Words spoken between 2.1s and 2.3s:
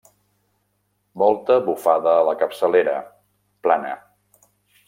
a